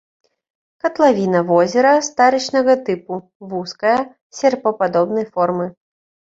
[0.85, 3.13] Катлавіна возера старычнага тыпу,
[3.53, 4.01] вузкая,
[4.41, 5.73] серпападобнай формы.